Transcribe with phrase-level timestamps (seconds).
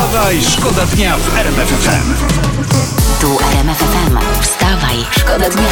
[0.00, 2.14] Wstawaj, szkoda dnia w RMF FM.
[3.20, 4.18] Tu RMF FM.
[4.42, 5.68] Wstawaj, szkoda dnia.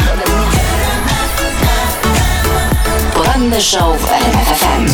[3.14, 4.86] Poranny show w RMF FM.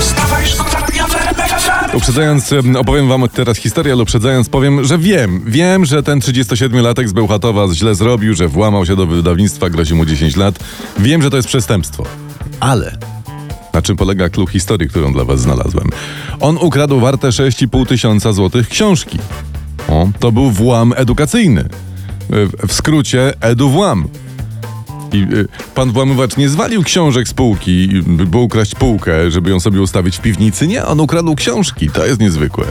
[0.00, 1.96] Wstawaj, szkoda dnia w RMF FM.
[1.96, 7.08] Uprzedzając, em, opowiem wam teraz historię, ale uprzedzając powiem, że wiem, wiem, że ten 37-latek
[7.08, 10.58] z Bełchatowa źle zrobił, że włamał się do wydawnictwa, grozi mu 10 lat.
[10.98, 12.04] Wiem, że to jest przestępstwo.
[12.60, 12.98] Ale
[13.78, 15.88] na czym polega klucz historii, którą dla was znalazłem?
[16.40, 19.18] On ukradł warte 6,5 tysiąca złotych książki.
[19.88, 21.68] O, to był włam edukacyjny.
[22.30, 24.04] W, w skrócie edu-włam.
[25.12, 27.88] I y, pan włamywacz nie zwalił książek z półki,
[28.20, 30.66] y, by ukraść półkę, żeby ją sobie ustawić w piwnicy.
[30.66, 31.90] Nie, on ukradł książki.
[31.90, 32.64] To jest niezwykłe.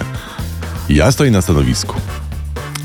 [0.90, 1.96] Ja stoję na stanowisku.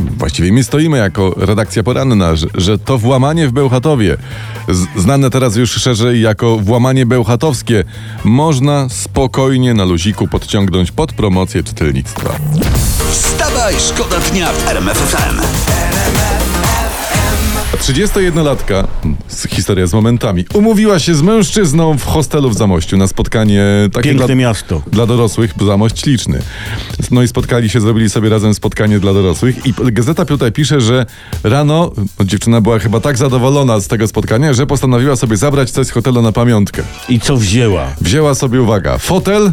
[0.01, 4.17] Właściwie my stoimy jako redakcja poranna, że, że to włamanie w Bełchatowie,
[4.97, 7.85] znane teraz już szerzej jako włamanie bełchatowskie,
[8.25, 12.31] można spokojnie na luziku podciągnąć pod promocję czytelnictwa.
[13.11, 15.41] Wstawaj, szkoda dnia w RMF FM.
[17.87, 18.87] 31-latka,
[19.29, 24.09] z- historia z momentami, umówiła się z mężczyzną w hostelu w Zamościu na spotkanie takie
[24.09, 24.83] Piękne dla, miasto.
[24.93, 26.39] dla dorosłych, Zamość liczny.
[27.11, 31.07] No i spotkali się, zrobili sobie razem spotkanie dla dorosłych i Gazeta tutaj pisze, że
[31.45, 35.87] rano no, dziewczyna była chyba tak zadowolona z tego spotkania, że postanowiła sobie zabrać coś
[35.87, 36.83] z hotelu na pamiątkę.
[37.09, 37.87] I co wzięła?
[38.01, 39.53] Wzięła sobie, uwaga, fotel,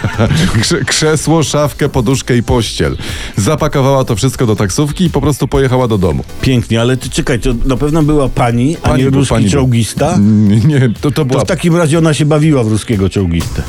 [0.62, 2.96] krze- krzesło, szafkę, poduszkę i pościel.
[3.36, 6.24] Zapakowała to wszystko do taksówki i po prostu pojechała do domu.
[6.40, 9.50] Pięknie, ale ty czekaj, to na pewno była pani, a Pani nie był- ruski pani
[9.50, 10.16] czołgista?
[10.20, 13.62] Nie, nie to, to To była w takim razie ona się bawiła w ruskiego czołgistę.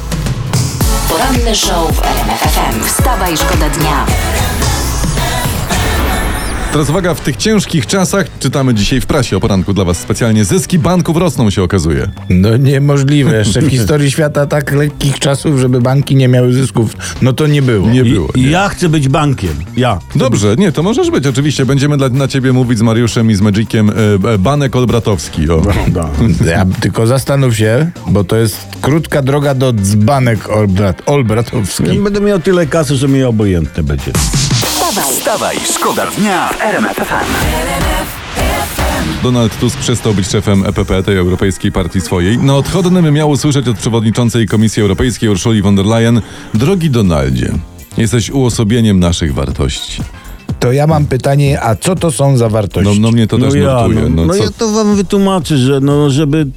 [1.09, 2.83] Poranny show w RMF FM.
[2.86, 4.05] Wstawaj, szkoda dnia.
[6.72, 10.45] Teraz uwaga, w tych ciężkich czasach czytamy dzisiaj w prasie o poranku dla was specjalnie.
[10.45, 12.09] Zyski banków rosną się okazuje.
[12.30, 13.38] No niemożliwe.
[13.38, 17.61] Jeszcze w historii świata tak lekkich czasów, żeby banki nie miały zysków, no to nie
[17.61, 17.89] było.
[17.89, 18.30] Nie było.
[18.36, 18.50] Nie.
[18.50, 19.53] ja chcę być bankiem.
[19.78, 20.00] Ja.
[20.16, 21.66] Dobrze, nie, to możesz być, oczywiście.
[21.66, 23.94] Będziemy dla, na ciebie mówić z Mariuszem i z Magiciem e,
[24.33, 25.50] e, Banek Olbratowski.
[25.50, 25.61] O.
[25.88, 26.10] Da.
[26.45, 31.95] Ja, tylko zastanów się, bo to jest krótka droga do dzbanek Olbrat, Olbratowski.
[31.95, 34.11] Ja będę miał tyle kasy, że mi obojętne będzie.
[34.89, 37.14] Wstawaj, Wstawaj, szkoda dnia w RMF.
[39.23, 42.38] Donald Tusk przestał być szefem EPP, tej Europejskiej Partii swojej.
[42.38, 46.22] Na odchodnym miał usłyszeć od przewodniczącej Komisji Europejskiej Urszuli von der Leyen
[46.54, 47.54] Drogi Donaldzie,
[47.98, 50.02] jesteś uosobieniem naszych wartości.
[50.59, 52.99] To ja mam pytanie, a co to są za No, wartości?
[52.99, 54.02] no mnie to też ja, nurtuje.
[54.02, 56.47] no, No, no ja to wam wytłumaczę, że no, żeby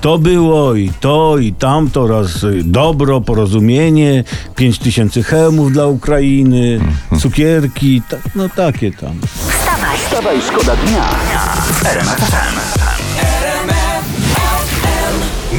[0.00, 4.24] to było i to i tamto raz y, dobro, porozumienie,
[4.56, 6.80] pięć tysięcy hełmów dla Ukrainy,
[7.20, 9.20] cukierki, ta, no takie tam.
[9.20, 9.98] wstawaj.
[9.98, 11.04] Wstawaj, szkoda dnia
[11.80, 12.89] FM.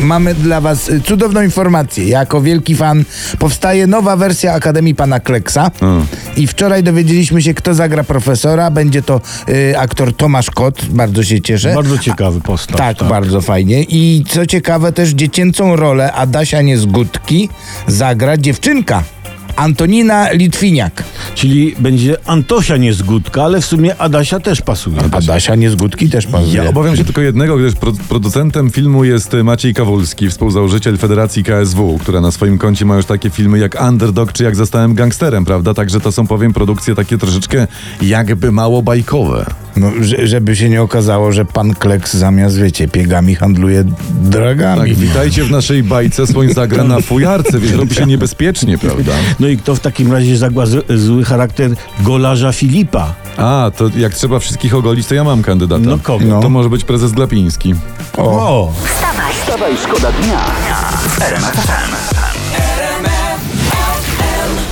[0.01, 2.07] Mamy dla was y, cudowną informację.
[2.07, 3.03] Jako wielki fan
[3.39, 5.71] powstaje nowa wersja Akademii Pana Kleksa
[6.37, 8.71] i wczoraj dowiedzieliśmy się, kto zagra profesora.
[8.71, 11.73] Będzie to y, aktor Tomasz Kot, bardzo się cieszę.
[11.75, 12.77] Bardzo ciekawy postaw.
[12.77, 13.83] Tak, bardzo fajnie.
[13.83, 17.49] I co ciekawe, też dziecięcą rolę Adasia Niezgódki
[17.87, 19.03] zagra dziewczynka.
[19.55, 21.03] Antonina Litwiniak.
[21.41, 24.97] Czyli będzie Antosia niezgódka, ale w sumie Adasia też pasuje.
[25.11, 26.53] Adasia Niezgódki też pasuje.
[26.53, 31.97] Ja obawiam się tylko jednego, gdyż pro, producentem filmu jest Maciej Kawulski, współzałożyciel Federacji KSW,
[32.01, 35.73] która na swoim koncie ma już takie filmy jak Underdog czy Jak Zostałem Gangsterem, prawda?
[35.73, 37.67] Także to są, powiem, produkcje takie troszeczkę
[38.01, 39.45] jakby mało bajkowe.
[39.75, 43.83] No, że, żeby się nie okazało, że pan Kleks zamiast, wiecie, piegami handluje
[44.21, 44.81] dragami.
[44.81, 49.11] Tak, witajcie w naszej bajce, słoń zagra na fujarce, więc robi się niebezpiecznie, prawda?
[49.39, 53.13] No i kto w takim razie zagła z, zły charakter golarza Filipa?
[53.37, 55.81] A, to jak trzeba wszystkich ogolić, to ja mam kandydata.
[55.85, 56.25] No kogo?
[56.25, 56.49] To No.
[56.49, 57.75] może być prezes Glapiński.
[58.17, 58.71] O!
[58.85, 60.41] Wstawaj, Wstawaj, szkoda dnia.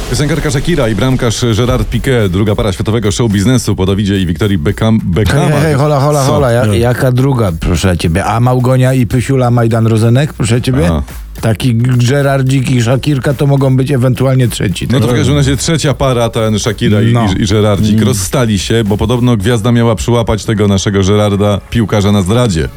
[0.09, 4.57] Piosenkarka Shakira i bramkarz Gerard Piqué, druga para światowego show biznesu po Dawidzie i Wiktorii
[4.57, 5.45] Beckham, Hej, Beckhama.
[5.45, 6.31] hej, hej, hola, hola, Co?
[6.31, 6.51] hola.
[6.51, 8.25] Ja, jaka druga, proszę ciebie?
[8.25, 10.85] A Małgonia i Pysiula Majdan Rozenek, proszę ciebie?
[10.85, 11.01] Aha.
[11.41, 14.87] Taki Gerardzik i Szakirka to mogą być ewentualnie trzeci.
[14.91, 15.15] No to Tak?
[15.15, 17.25] w każdym razie trzecia para, ten Shakira i, No.
[17.37, 22.21] i, i Gerardzik, rozstali się, bo podobno gwiazda miała przyłapać tego naszego Gerarda, piłkarza na
[22.21, 22.69] zdradzie.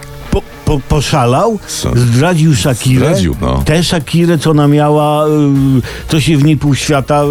[0.72, 1.58] Po, po, poszalał?
[1.94, 3.06] Zdradził Shakirę?
[3.06, 3.62] Zdradził, no.
[3.64, 5.30] Tę Shakirę, co ona miała, y,
[6.08, 7.22] co się w niej pół świata...
[7.24, 7.26] y,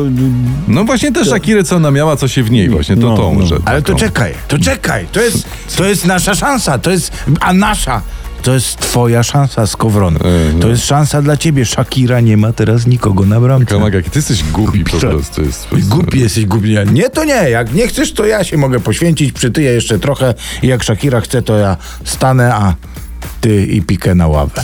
[0.67, 3.35] No właśnie tę Shakirę, co ona miała, co się w niej, właśnie to No, tą,
[3.39, 3.45] no.
[3.45, 3.99] że Ale to taką.
[3.99, 5.05] czekaj, to czekaj.
[5.11, 5.45] To jest,
[5.77, 6.77] to jest nasza szansa.
[6.77, 8.01] To jest, a nasza.
[8.41, 10.15] To jest twoja szansa, Skowron.
[10.15, 10.19] E,
[10.53, 10.59] no.
[10.59, 11.65] To jest szansa dla ciebie.
[11.65, 13.65] Shakira nie ma teraz nikogo na bramce.
[13.65, 15.41] Kamak, jaki ty jesteś głupi po prostu.
[15.41, 16.75] Jest, Głupi jesteś, głupi.
[16.93, 17.49] Nie, to nie.
[17.49, 21.41] Jak nie chcesz, to ja się mogę poświęcić, przytyję jeszcze trochę i jak Shakira chce,
[21.41, 22.73] to ja stanę, a
[23.41, 24.63] ty i pikę na ławę.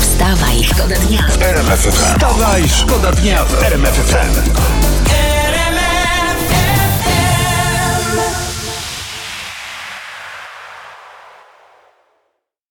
[0.00, 1.26] wstawaj, szkoda dnia.
[1.40, 1.92] RMF FM.
[1.92, 4.97] Wstawaj, szkoda dnia w RMF FM.